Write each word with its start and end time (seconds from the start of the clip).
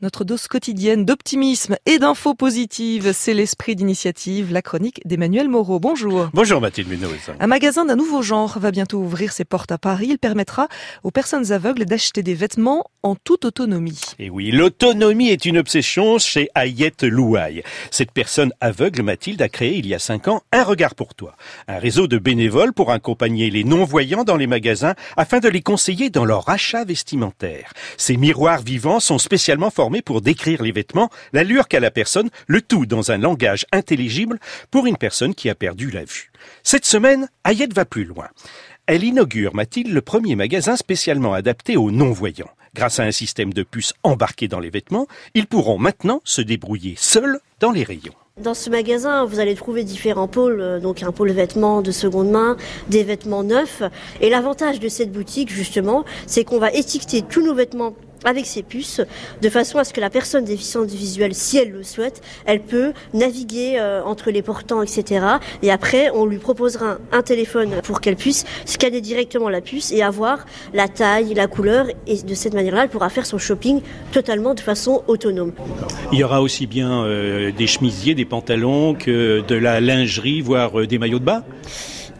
Notre 0.00 0.22
dose 0.22 0.46
quotidienne 0.46 1.04
d'optimisme 1.04 1.74
et 1.84 1.98
d'infos 1.98 2.34
positives, 2.34 3.12
c'est 3.12 3.34
l'esprit 3.34 3.74
d'initiative, 3.74 4.52
la 4.52 4.62
chronique 4.62 5.00
d'Emmanuel 5.04 5.48
Moreau. 5.48 5.80
Bonjour. 5.80 6.28
Bonjour 6.32 6.60
Mathilde 6.60 6.88
Munoz. 6.88 7.32
Un 7.40 7.46
magasin 7.48 7.84
d'un 7.84 7.96
nouveau 7.96 8.22
genre 8.22 8.60
va 8.60 8.70
bientôt 8.70 8.98
ouvrir 8.98 9.32
ses 9.32 9.44
portes 9.44 9.72
à 9.72 9.78
Paris. 9.78 10.06
Il 10.10 10.18
permettra 10.20 10.68
aux 11.02 11.10
personnes 11.10 11.50
aveugles 11.50 11.84
d'acheter 11.84 12.22
des 12.22 12.34
vêtements 12.34 12.84
en 13.02 13.16
toute 13.16 13.44
autonomie. 13.44 14.00
Et 14.20 14.30
oui, 14.30 14.52
l'autonomie 14.52 15.30
est 15.30 15.46
une 15.46 15.58
obsession 15.58 16.18
chez 16.18 16.48
Ayette 16.54 17.02
Louaille. 17.02 17.64
Cette 17.90 18.12
personne 18.12 18.52
aveugle, 18.60 19.02
Mathilde, 19.02 19.42
a 19.42 19.48
créé 19.48 19.78
il 19.78 19.86
y 19.88 19.94
a 19.94 19.98
cinq 19.98 20.28
ans 20.28 20.42
Un 20.52 20.62
Regard 20.62 20.94
pour 20.94 21.16
toi, 21.16 21.34
un 21.66 21.78
réseau 21.78 22.06
de 22.06 22.18
bénévoles 22.18 22.72
pour 22.72 22.92
accompagner 22.92 23.50
les 23.50 23.64
non-voyants 23.64 24.22
dans 24.22 24.36
les 24.36 24.46
magasins 24.46 24.94
afin 25.16 25.40
de 25.40 25.48
les 25.48 25.62
conseiller 25.62 26.08
dans 26.08 26.24
leur 26.24 26.48
achat 26.48 26.84
vestimentaire. 26.84 27.72
Ces 27.96 28.16
miroirs 28.16 28.62
vivants 28.62 29.00
sont 29.00 29.18
spécialement 29.18 29.70
formés 29.70 29.87
pour 30.02 30.20
décrire 30.20 30.62
les 30.62 30.72
vêtements, 30.72 31.10
l'allure 31.32 31.68
qu'a 31.68 31.80
la 31.80 31.90
personne, 31.90 32.30
le 32.46 32.60
tout 32.60 32.86
dans 32.86 33.10
un 33.10 33.18
langage 33.18 33.66
intelligible 33.72 34.38
pour 34.70 34.86
une 34.86 34.96
personne 34.96 35.34
qui 35.34 35.50
a 35.50 35.54
perdu 35.54 35.90
la 35.90 36.04
vue. 36.04 36.30
Cette 36.62 36.84
semaine, 36.84 37.28
Ayette 37.44 37.74
va 37.74 37.84
plus 37.84 38.04
loin. 38.04 38.28
Elle 38.86 39.04
inaugure, 39.04 39.54
Mathilde, 39.54 39.92
le 39.92 40.00
premier 40.00 40.36
magasin 40.36 40.76
spécialement 40.76 41.34
adapté 41.34 41.76
aux 41.76 41.90
non-voyants. 41.90 42.50
Grâce 42.74 43.00
à 43.00 43.04
un 43.04 43.10
système 43.10 43.52
de 43.52 43.62
puces 43.62 43.94
embarqué 44.02 44.48
dans 44.48 44.60
les 44.60 44.70
vêtements, 44.70 45.06
ils 45.34 45.46
pourront 45.46 45.78
maintenant 45.78 46.20
se 46.24 46.40
débrouiller 46.42 46.94
seuls 46.96 47.40
dans 47.60 47.72
les 47.72 47.82
rayons. 47.82 48.14
Dans 48.40 48.54
ce 48.54 48.70
magasin, 48.70 49.24
vous 49.24 49.40
allez 49.40 49.56
trouver 49.56 49.82
différents 49.82 50.28
pôles, 50.28 50.60
euh, 50.60 50.78
donc 50.78 51.02
un 51.02 51.10
pôle 51.10 51.32
vêtements 51.32 51.82
de 51.82 51.90
seconde 51.90 52.30
main, 52.30 52.56
des 52.88 53.02
vêtements 53.02 53.42
neufs. 53.42 53.82
Et 54.20 54.30
l'avantage 54.30 54.78
de 54.78 54.88
cette 54.88 55.10
boutique, 55.10 55.52
justement, 55.52 56.04
c'est 56.26 56.44
qu'on 56.44 56.60
va 56.60 56.72
étiqueter 56.72 57.22
tous 57.22 57.44
nos 57.44 57.54
vêtements 57.54 57.96
avec 58.24 58.46
ses 58.46 58.62
puces, 58.62 59.00
de 59.42 59.48
façon 59.48 59.78
à 59.78 59.84
ce 59.84 59.92
que 59.92 60.00
la 60.00 60.10
personne 60.10 60.44
déficiente 60.44 60.88
visuelle, 60.88 61.34
si 61.34 61.58
elle 61.58 61.70
le 61.70 61.82
souhaite, 61.82 62.22
elle 62.44 62.60
peut 62.60 62.92
naviguer 63.14 63.78
euh, 63.78 64.02
entre 64.04 64.30
les 64.30 64.42
portants, 64.42 64.82
etc. 64.82 65.24
Et 65.62 65.70
après, 65.70 66.10
on 66.10 66.26
lui 66.26 66.38
proposera 66.38 66.98
un, 67.12 67.22
téléphone 67.22 67.74
pour 67.82 68.00
qu'elle 68.00 68.16
puisse 68.16 68.44
scanner 68.64 69.00
directement 69.00 69.48
la 69.48 69.60
puce 69.60 69.92
et 69.92 70.02
avoir 70.02 70.46
la 70.72 70.88
taille, 70.88 71.34
la 71.34 71.46
couleur, 71.46 71.86
et 72.06 72.22
de 72.22 72.34
cette 72.34 72.54
manière-là, 72.54 72.84
elle 72.84 72.88
pourra 72.88 73.10
faire 73.10 73.26
son 73.26 73.38
shopping 73.38 73.82
totalement 74.12 74.54
de 74.54 74.60
façon 74.60 75.02
autonome. 75.08 75.52
Il 76.12 76.18
y 76.18 76.24
aura 76.24 76.40
aussi 76.40 76.66
bien 76.66 77.04
euh, 77.04 77.52
des 77.52 77.66
chemisiers, 77.66 78.14
des 78.14 78.24
pantalons 78.24 78.94
que 78.94 79.42
de 79.46 79.54
la 79.54 79.80
lingerie, 79.80 80.40
voire 80.40 80.80
euh, 80.80 80.86
des 80.86 80.98
maillots 80.98 81.18
de 81.18 81.24
bain? 81.24 81.44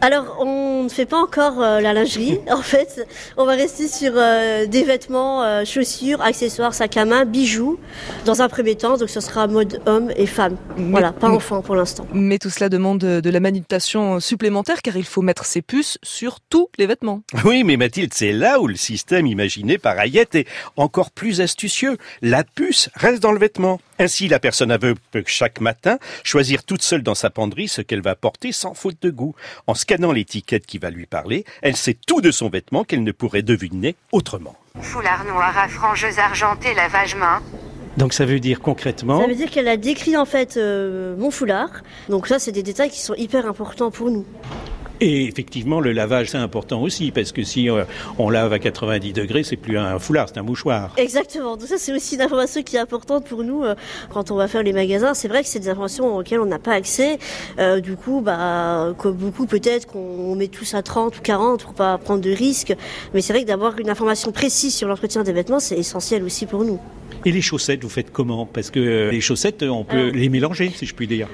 Alors, 0.01 0.37
on 0.39 0.83
ne 0.83 0.89
fait 0.89 1.05
pas 1.05 1.17
encore 1.21 1.61
euh, 1.61 1.81
la 1.81 1.93
lingerie. 1.93 2.39
En 2.49 2.61
fait, 2.61 3.05
on 3.37 3.45
va 3.45 3.53
rester 3.53 3.87
sur 3.87 4.13
euh, 4.15 4.65
des 4.65 4.83
vêtements, 4.83 5.43
euh, 5.43 5.65
chaussures, 5.65 6.21
accessoires, 6.21 6.73
sacs 6.73 6.97
à 6.97 7.05
main, 7.05 7.25
bijoux, 7.25 7.79
dans 8.25 8.41
un 8.41 8.49
premier 8.49 8.75
temps. 8.75 8.97
Donc, 8.97 9.09
ce 9.09 9.19
sera 9.21 9.47
mode 9.47 9.81
homme 9.85 10.11
et 10.15 10.25
femme. 10.25 10.57
voilà, 10.77 11.11
pas 11.11 11.29
enfant 11.29 11.61
pour 11.61 11.75
l'instant. 11.75 12.05
Mais 12.13 12.37
tout 12.37 12.49
cela 12.49 12.69
demande 12.69 12.99
de 12.99 13.29
la 13.29 13.39
manutention 13.39 14.19
supplémentaire, 14.19 14.81
car 14.81 14.97
il 14.97 15.05
faut 15.05 15.21
mettre 15.21 15.45
ses 15.45 15.61
puces 15.61 15.97
sur 16.03 16.39
tous 16.41 16.69
les 16.77 16.87
vêtements. 16.87 17.21
Oui, 17.45 17.63
mais 17.63 17.77
Mathilde, 17.77 18.13
c'est 18.13 18.31
là 18.31 18.59
où 18.59 18.67
le 18.67 18.75
système 18.75 19.25
imaginé 19.25 19.77
par 19.77 19.97
Ayette 19.97 20.35
est 20.35 20.47
encore 20.75 21.09
plus 21.09 21.41
astucieux. 21.41 21.97
La 22.21 22.43
puce 22.43 22.89
reste 22.95 23.23
dans 23.23 23.31
le 23.31 23.39
vêtement. 23.39 23.79
Ainsi, 23.97 24.29
la 24.29 24.39
personne 24.39 24.71
aveugle 24.71 24.99
peut 25.11 25.23
chaque 25.25 25.59
matin 25.59 25.97
choisir 26.23 26.63
toute 26.63 26.81
seule 26.81 27.03
dans 27.03 27.15
sa 27.15 27.29
penderie 27.29 27.67
ce 27.67 27.81
qu'elle 27.81 28.01
va 28.01 28.15
porter 28.15 28.53
sans 28.53 28.73
faute 28.73 28.95
de 29.01 29.09
goût. 29.09 29.35
En 29.67 29.73
scannant 29.89 30.11
l'étiquette 30.11 30.67
qui 30.67 30.77
va 30.77 30.91
lui 30.91 31.07
parler, 31.07 31.45
elle 31.63 31.75
sait 31.75 31.95
tout 31.95 32.21
de 32.21 32.29
son 32.29 32.47
vêtement 32.47 32.83
qu'elle 32.83 33.03
ne 33.03 33.11
pourrait 33.11 33.41
deviner 33.41 33.95
autrement. 34.11 34.55
Foulard 34.79 35.25
noir 35.25 35.57
à 35.57 35.67
franges 35.67 36.05
argentées, 36.19 36.75
lavage 36.75 37.15
main. 37.15 37.41
Donc 37.97 38.13
ça 38.13 38.23
veut 38.23 38.39
dire 38.39 38.59
concrètement 38.59 39.19
Ça 39.19 39.25
veut 39.25 39.33
dire 39.33 39.49
qu'elle 39.49 39.67
a 39.67 39.77
décrit 39.77 40.15
en 40.15 40.25
fait 40.25 40.57
euh, 40.57 41.17
mon 41.17 41.31
foulard. 41.31 41.71
Donc 42.07 42.27
ça 42.27 42.37
c'est 42.37 42.51
des 42.51 42.61
détails 42.61 42.91
qui 42.91 42.99
sont 42.99 43.15
hyper 43.15 43.47
importants 43.47 43.89
pour 43.89 44.11
nous. 44.11 44.27
Et 45.01 45.25
effectivement, 45.25 45.79
le 45.79 45.93
lavage, 45.93 46.31
c'est 46.31 46.37
important 46.37 46.81
aussi, 46.81 47.11
parce 47.11 47.31
que 47.31 47.43
si 47.43 47.69
euh, 47.69 47.85
on 48.17 48.29
lave 48.29 48.51
à 48.51 48.59
90 48.59 49.13
degrés, 49.13 49.43
c'est 49.43 49.55
plus 49.55 49.77
un 49.77 49.97
foulard, 49.97 50.27
c'est 50.27 50.39
un 50.39 50.43
mouchoir. 50.43 50.93
Exactement. 50.97 51.55
Donc 51.55 51.67
ça, 51.67 51.77
c'est 51.77 51.93
aussi 51.93 52.15
une 52.15 52.21
information 52.21 52.63
qui 52.63 52.75
est 52.75 52.79
importante 52.79 53.25
pour 53.25 53.43
nous 53.43 53.63
euh, 53.63 53.75
quand 54.11 54.31
on 54.31 54.35
va 54.35 54.47
faire 54.47 54.63
les 54.63 54.73
magasins. 54.73 55.13
C'est 55.13 55.29
vrai 55.29 55.41
que 55.41 55.47
c'est 55.47 55.59
des 55.59 55.69
informations 55.69 56.17
auxquelles 56.17 56.41
on 56.41 56.45
n'a 56.45 56.59
pas 56.59 56.73
accès. 56.73 57.17
Euh, 57.59 57.79
du 57.79 57.95
coup, 57.95 58.19
bah, 58.21 58.93
comme 58.97 59.15
beaucoup, 59.15 59.45
peut-être 59.45 59.87
qu'on 59.87 60.35
met 60.35 60.47
tous 60.47 60.73
à 60.73 60.81
30 60.81 61.17
ou 61.17 61.21
40 61.21 61.63
pour 61.63 61.73
pas 61.73 61.97
prendre 61.97 62.21
de 62.21 62.31
risques. 62.31 62.75
Mais 63.13 63.21
c'est 63.21 63.31
vrai 63.31 63.43
que 63.43 63.47
d'avoir 63.47 63.79
une 63.79 63.89
information 63.89 64.31
précise 64.31 64.75
sur 64.75 64.87
l'entretien 64.89 65.23
des 65.23 65.33
vêtements, 65.33 65.59
c'est 65.59 65.77
essentiel 65.77 66.23
aussi 66.23 66.45
pour 66.45 66.65
nous. 66.65 66.79
Et 67.25 67.31
les 67.31 67.41
chaussettes, 67.41 67.83
vous 67.83 67.89
faites 67.89 68.11
comment? 68.11 68.45
Parce 68.45 68.71
que 68.71 69.09
les 69.09 69.21
chaussettes, 69.21 69.63
on 69.63 69.83
peut 69.83 70.09
les 70.09 70.29
mélanger, 70.29 70.71
si 70.75 70.85
je 70.85 70.95
puis 70.95 71.07
dire. 71.07 71.27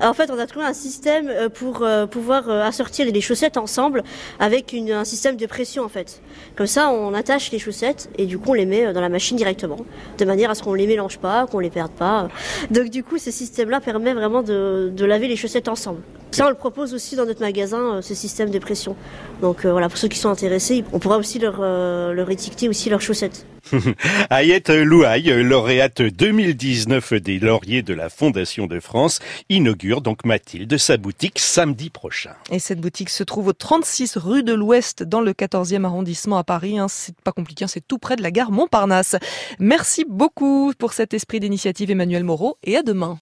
en 0.00 0.14
fait, 0.14 0.30
on 0.30 0.38
a 0.38 0.46
trouvé 0.46 0.64
un 0.64 0.72
système 0.72 1.50
pour 1.54 1.86
pouvoir 2.10 2.48
assortir 2.50 3.06
les 3.06 3.20
chaussettes 3.20 3.56
ensemble 3.56 4.02
avec 4.38 4.74
un 4.74 5.04
système 5.04 5.36
de 5.36 5.46
pression 5.46 5.84
en 5.84 5.88
fait. 5.88 6.20
Comme 6.56 6.66
ça, 6.66 6.90
on 6.90 7.14
attache 7.14 7.50
les 7.50 7.58
chaussettes 7.58 8.10
et 8.18 8.26
du 8.26 8.38
coup 8.38 8.50
on 8.50 8.54
les 8.54 8.66
met 8.66 8.86
euh, 8.86 8.92
dans 8.92 9.00
la 9.00 9.08
machine 9.08 9.36
directement, 9.36 9.78
de 10.18 10.24
manière 10.24 10.50
à 10.50 10.54
ce 10.54 10.62
qu'on 10.62 10.74
les 10.74 10.86
mélange 10.86 11.18
pas, 11.18 11.46
qu'on 11.46 11.58
les 11.58 11.70
perde 11.70 11.92
pas. 11.92 12.28
Donc 12.70 12.90
du 12.90 13.02
coup, 13.02 13.18
ce 13.18 13.30
système-là 13.30 13.80
permet 13.80 14.14
vraiment 14.14 14.42
de, 14.42 14.92
laver 15.04 15.28
les 15.28 15.36
chaussettes 15.36 15.68
ensemble. 15.68 16.00
Ça, 16.30 16.46
on 16.46 16.50
le 16.50 16.54
propose 16.54 16.94
aussi 16.94 17.16
dans 17.16 17.26
notre 17.26 17.40
magasin, 17.40 17.96
euh, 17.96 18.02
ce 18.02 18.14
système 18.14 18.50
de 18.50 18.58
pression. 18.58 18.96
Donc 19.40 19.64
euh, 19.64 19.72
voilà, 19.72 19.88
pour 19.88 19.98
ceux 19.98 20.08
qui 20.08 20.18
sont 20.18 20.28
intéressés, 20.28 20.84
on 20.92 20.98
pourra 20.98 21.16
aussi 21.16 21.38
leur, 21.38 21.60
leur 21.60 22.30
étiqueter 22.30 22.68
aussi 22.68 22.90
leurs 22.90 23.00
chaussettes. 23.00 23.46
Ayette 24.30 24.70
Louaille, 24.70 25.42
lauréate 25.42 26.02
2019 26.02 27.14
des 27.14 27.38
lauriers 27.38 27.82
de 27.82 27.94
la 27.94 28.08
Fondation 28.08 28.66
de 28.66 28.80
France, 28.80 29.20
inaugure 29.48 30.00
donc 30.00 30.24
Mathilde 30.24 30.76
sa 30.78 30.96
boutique 30.96 31.38
samedi 31.38 31.90
prochain. 31.90 32.32
Et 32.50 32.58
cette 32.58 32.80
boutique 32.80 33.10
se 33.10 33.24
trouve 33.24 33.48
au 33.48 33.52
36 33.52 34.16
rue 34.16 34.42
de 34.42 34.54
l'Ouest 34.54 35.02
dans 35.02 35.20
le 35.20 35.32
14e 35.32 35.84
arrondissement 35.84 36.38
à 36.38 36.44
Paris. 36.44 36.78
Hein. 36.78 36.86
C'est 36.88 37.18
pas 37.20 37.32
compliqué, 37.32 37.64
hein. 37.64 37.68
c'est 37.68 37.86
tout 37.86 37.98
près 37.98 38.16
de 38.16 38.22
la 38.22 38.30
gare 38.30 38.50
Montparnasse. 38.50 39.16
Merci 39.58 40.04
beaucoup 40.08 40.72
pour 40.78 40.92
cet 40.92 41.14
esprit 41.14 41.40
d'initiative 41.40 41.90
Emmanuel 41.90 42.24
Moreau 42.24 42.58
et 42.62 42.76
à 42.76 42.82
demain. 42.82 43.16